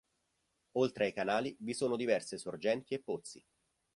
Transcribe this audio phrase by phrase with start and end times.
[0.79, 3.45] Oltre ai canali, vi sono diverse sorgenti e pozzi.